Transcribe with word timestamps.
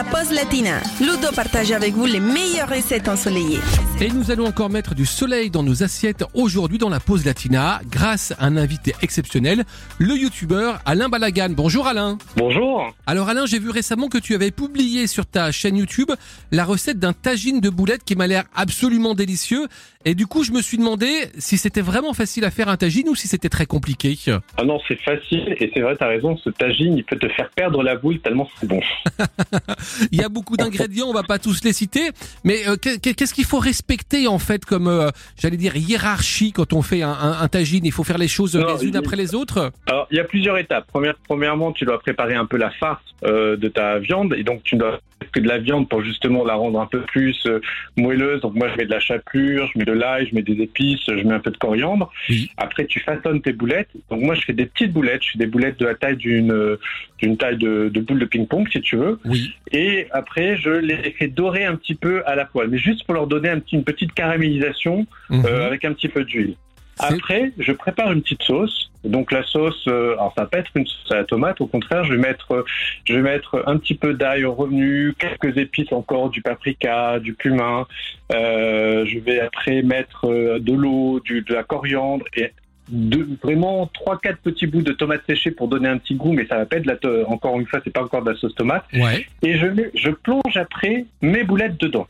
la 0.00 0.04
pause 0.04 0.32
latina. 0.32 0.80
Ludo 0.98 1.28
partage 1.34 1.72
avec 1.72 1.92
vous 1.92 2.06
les 2.06 2.20
meilleures 2.20 2.70
recettes 2.70 3.06
ensoleillées. 3.06 3.58
Et 4.00 4.08
nous 4.08 4.30
allons 4.30 4.46
encore 4.46 4.70
mettre 4.70 4.94
du 4.94 5.04
soleil 5.04 5.50
dans 5.50 5.62
nos 5.62 5.82
assiettes 5.82 6.24
aujourd'hui 6.32 6.78
dans 6.78 6.88
la 6.88 7.00
pause 7.00 7.26
latina 7.26 7.82
grâce 7.90 8.32
à 8.38 8.46
un 8.46 8.56
invité 8.56 8.94
exceptionnel, 9.02 9.64
le 9.98 10.16
youtubeur 10.16 10.80
Alain 10.86 11.10
Balagan. 11.10 11.50
Bonjour 11.50 11.86
Alain. 11.86 12.16
Bonjour. 12.36 12.94
Alors 13.06 13.28
Alain, 13.28 13.44
j'ai 13.44 13.58
vu 13.58 13.68
récemment 13.68 14.08
que 14.08 14.16
tu 14.16 14.34
avais 14.34 14.50
publié 14.50 15.06
sur 15.06 15.26
ta 15.26 15.52
chaîne 15.52 15.76
YouTube 15.76 16.12
la 16.50 16.64
recette 16.64 16.98
d'un 16.98 17.12
tagine 17.12 17.60
de 17.60 17.68
boulettes 17.68 18.04
qui 18.04 18.16
m'a 18.16 18.26
l'air 18.26 18.44
absolument 18.54 19.14
délicieux. 19.14 19.66
Et 20.06 20.14
du 20.14 20.26
coup, 20.26 20.44
je 20.44 20.52
me 20.52 20.62
suis 20.62 20.78
demandé 20.78 21.26
si 21.36 21.58
c'était 21.58 21.82
vraiment 21.82 22.14
facile 22.14 22.46
à 22.46 22.50
faire 22.50 22.68
un 22.70 22.78
tagine 22.78 23.10
ou 23.10 23.14
si 23.14 23.28
c'était 23.28 23.50
très 23.50 23.66
compliqué. 23.66 24.16
Ah 24.56 24.64
non, 24.64 24.80
c'est 24.88 24.98
facile 24.98 25.54
et 25.58 25.70
c'est 25.74 25.80
vrai, 25.80 25.94
t'as 25.94 26.06
raison, 26.06 26.38
ce 26.38 26.48
tagine, 26.48 26.96
il 26.96 27.04
peut 27.04 27.18
te 27.18 27.28
faire 27.28 27.50
perdre 27.54 27.82
la 27.82 27.96
boule 27.96 28.18
tellement 28.20 28.48
c'est 28.58 28.66
bon. 28.66 28.80
Il 30.12 30.20
y 30.20 30.24
a 30.24 30.28
beaucoup 30.28 30.56
d'ingrédients, 30.56 31.06
on 31.08 31.12
va 31.12 31.22
pas 31.22 31.38
tous 31.38 31.62
les 31.64 31.72
citer, 31.72 32.10
mais 32.44 32.66
euh, 32.68 32.76
qu'est- 32.76 32.98
qu'est-ce 33.14 33.34
qu'il 33.34 33.44
faut 33.44 33.58
respecter 33.58 34.26
en 34.26 34.38
fait 34.38 34.64
comme, 34.64 34.88
euh, 34.88 35.10
j'allais 35.38 35.56
dire, 35.56 35.76
hiérarchie 35.76 36.52
quand 36.52 36.72
on 36.72 36.82
fait 36.82 37.02
un, 37.02 37.10
un, 37.10 37.40
un 37.40 37.48
tagine? 37.48 37.84
Il 37.84 37.92
faut 37.92 38.04
faire 38.04 38.18
les 38.18 38.28
choses 38.28 38.54
Non, 38.56 38.76
les 38.76 38.84
unes 38.84 38.90
il- 38.94 38.96
après 38.96 39.16
les 39.16 39.34
autres? 39.34 39.72
Alors, 39.86 40.06
il 40.10 40.16
y 40.16 40.20
a 40.20 40.24
plusieurs 40.24 40.58
étapes. 40.58 40.86
Première- 40.88 41.14
premièrement, 41.26 41.72
tu 41.72 41.84
dois 41.84 41.98
préparer 42.00 42.34
un 42.34 42.46
peu 42.46 42.56
la 42.56 42.70
farce 42.70 43.02
euh, 43.24 43.56
de 43.56 43.68
ta 43.68 43.98
viande 43.98 44.34
et 44.36 44.44
donc 44.44 44.62
tu 44.64 44.76
dois 44.76 45.00
que 45.32 45.40
de 45.40 45.48
la 45.48 45.58
viande 45.58 45.88
pour 45.88 46.02
justement 46.02 46.44
la 46.44 46.54
rendre 46.54 46.80
un 46.80 46.86
peu 46.86 47.00
plus 47.02 47.40
euh, 47.46 47.60
moelleuse. 47.96 48.40
Donc 48.40 48.54
moi, 48.54 48.68
je 48.68 48.76
mets 48.76 48.86
de 48.86 48.90
la 48.90 49.00
chapelure, 49.00 49.68
je 49.72 49.78
mets 49.78 49.84
de 49.84 49.92
l'ail, 49.92 50.26
je 50.28 50.34
mets 50.34 50.42
des 50.42 50.60
épices, 50.62 51.00
je 51.06 51.12
mets 51.26 51.34
un 51.34 51.40
peu 51.40 51.50
de 51.50 51.56
coriandre. 51.56 52.10
Oui. 52.28 52.50
Après, 52.56 52.86
tu 52.86 53.00
façonnes 53.00 53.40
tes 53.42 53.52
boulettes. 53.52 53.90
Donc 54.10 54.22
moi, 54.22 54.34
je 54.34 54.42
fais 54.42 54.52
des 54.52 54.66
petites 54.66 54.92
boulettes. 54.92 55.22
Je 55.24 55.32
fais 55.32 55.38
des 55.38 55.46
boulettes 55.46 55.78
de 55.78 55.86
la 55.86 55.94
taille 55.94 56.16
d'une 56.16 56.52
euh, 56.52 56.76
d'une 57.18 57.36
taille 57.36 57.58
de, 57.58 57.90
de 57.92 58.00
boule 58.00 58.18
de 58.18 58.24
ping-pong, 58.24 58.66
si 58.72 58.80
tu 58.80 58.96
veux. 58.96 59.18
Oui. 59.26 59.52
Et 59.72 60.06
après, 60.10 60.56
je 60.56 60.70
les 60.70 60.96
fais 61.18 61.28
dorer 61.28 61.64
un 61.64 61.76
petit 61.76 61.94
peu 61.94 62.22
à 62.26 62.34
la 62.34 62.46
poêle, 62.46 62.68
mais 62.68 62.78
juste 62.78 63.04
pour 63.04 63.14
leur 63.14 63.26
donner 63.26 63.50
un 63.50 63.60
petit, 63.60 63.76
une 63.76 63.84
petite 63.84 64.12
caramélisation 64.14 65.06
Mhm. 65.30 65.44
euh, 65.46 65.66
avec 65.66 65.84
un 65.84 65.92
petit 65.92 66.08
peu 66.08 66.24
d'huile. 66.24 66.54
Après, 67.00 67.52
je 67.58 67.72
prépare 67.72 68.12
une 68.12 68.22
petite 68.22 68.42
sauce. 68.42 68.90
Donc 69.04 69.32
la 69.32 69.42
sauce, 69.44 69.82
euh, 69.88 70.12
alors 70.12 70.34
ça 70.36 70.42
va 70.42 70.48
pas 70.48 70.58
être 70.58 70.72
une 70.74 70.86
sauce 70.86 71.10
à 71.10 71.16
la 71.16 71.24
tomate, 71.24 71.60
au 71.62 71.66
contraire, 71.66 72.04
je 72.04 72.12
vais 72.12 72.18
mettre, 72.18 72.52
euh, 72.52 72.64
je 73.06 73.14
vais 73.14 73.22
mettre 73.22 73.62
un 73.66 73.78
petit 73.78 73.94
peu 73.94 74.12
d'ail 74.12 74.44
au 74.44 74.52
revenu, 74.52 75.14
quelques 75.18 75.56
épices 75.56 75.90
encore, 75.92 76.28
du 76.28 76.42
paprika, 76.42 77.18
du 77.18 77.34
cumin. 77.34 77.86
Euh, 78.30 79.06
je 79.06 79.18
vais 79.18 79.40
après 79.40 79.80
mettre 79.82 80.26
euh, 80.26 80.58
de 80.58 80.74
l'eau, 80.74 81.20
de 81.20 81.54
la 81.54 81.62
coriandre 81.62 82.26
et 82.36 82.52
de, 82.90 83.26
vraiment 83.42 83.86
trois 83.86 84.18
quatre 84.18 84.38
petits 84.38 84.66
bouts 84.66 84.82
de 84.82 84.92
tomates 84.92 85.22
séchées 85.26 85.50
pour 85.50 85.68
donner 85.68 85.88
un 85.88 85.96
petit 85.96 86.14
goût, 86.14 86.32
mais 86.32 86.46
ça 86.46 86.58
va 86.58 86.66
pas 86.66 86.76
être 86.76 86.84
de 86.84 87.08
la 87.08 87.28
encore 87.28 87.58
une 87.58 87.66
fois, 87.66 87.80
c'est 87.82 87.92
pas 87.92 88.02
encore 88.02 88.22
de 88.22 88.32
la 88.32 88.36
sauce 88.36 88.54
tomate. 88.54 88.84
Ouais. 88.92 89.26
Et 89.42 89.56
je 89.56 89.66
mets, 89.66 89.90
je 89.94 90.10
plonge 90.10 90.56
après 90.56 91.06
mes 91.22 91.44
boulettes 91.44 91.80
dedans. 91.80 92.06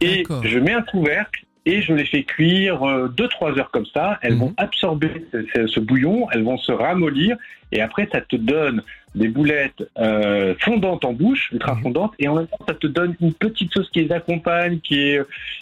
Et 0.00 0.24
je 0.42 0.58
mets 0.58 0.72
un 0.72 0.82
couvercle 0.82 1.41
et 1.66 1.82
je 1.82 1.92
les 1.92 2.04
fais 2.06 2.24
cuire 2.24 2.80
2-3 3.16 3.58
heures 3.58 3.70
comme 3.70 3.86
ça. 3.86 4.18
Elles 4.22 4.34
Mhm. 4.34 4.38
vont 4.40 4.54
absorber 4.56 5.26
ce, 5.32 5.80
bouillon, 5.80 6.28
elles 6.32 6.42
vont 6.44 6.58
se 6.58 6.72
ramollir 6.72 7.36
et 7.70 7.80
après 7.80 8.08
ça 8.12 8.20
te 8.20 8.36
donne 8.36 8.82
des 9.14 9.28
boulettes 9.28 9.82
euh, 9.98 10.54
fondantes 10.60 11.04
en 11.04 11.12
bouche, 11.12 11.50
ultra 11.52 11.74
Mhm. 11.74 11.82
fondantes, 11.82 12.12
et 12.18 12.28
en 12.28 12.36
même 12.36 12.46
temps 12.46 12.64
ça 12.66 12.72
te 12.74 12.86
donne 12.86 13.14
une 13.20 13.34
petite 13.34 13.70
sauce 13.72 13.90
qui 13.90 14.04
les 14.04 14.12
accompagne, 14.12 14.80
qui 14.80 14.98
est 15.00 15.20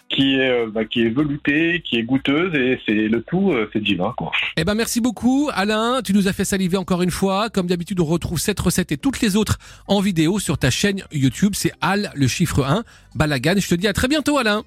qui 0.08 0.36
est 0.36 0.50
euh, 0.50 0.66
bah, 0.72 0.84
qui 0.84 1.02
est 1.02 1.08
veloutée, 1.08 1.82
qui 1.84 1.96
est 1.98 2.02
goûteuse 2.04 2.54
et 2.54 2.80
c'est 2.86 3.08
le 3.08 3.22
tout, 3.22 3.50
euh, 3.52 3.68
c'est 3.72 3.82
divin 3.82 4.12
quoi. 4.16 4.30
Eh 4.56 4.64
ben 4.64 4.74
merci 4.74 5.00
beaucoup 5.00 5.50
Alain, 5.52 6.00
tu 6.04 6.12
nous 6.12 6.28
as 6.28 6.32
fait 6.32 6.44
saliver 6.44 6.76
encore 6.76 7.02
une 7.02 7.10
fois. 7.10 7.48
Comme 7.50 7.66
d'habitude, 7.66 7.98
on 8.00 8.04
retrouve 8.04 8.38
cette 8.38 8.60
recette 8.60 8.92
et 8.92 8.96
toutes 8.96 9.20
les 9.20 9.36
autres 9.36 9.58
en 9.88 10.00
vidéo 10.00 10.38
sur 10.38 10.56
ta 10.56 10.70
chaîne 10.70 11.02
YouTube. 11.12 11.52
C'est 11.54 11.72
Al 11.80 12.10
le 12.14 12.28
chiffre 12.28 12.64
1 12.64 12.84
Balagan. 13.16 13.54
Je 13.58 13.68
te 13.68 13.74
dis 13.74 13.88
à 13.88 13.92
très 13.92 14.06
bientôt 14.08 14.38
Alain. 14.38 14.58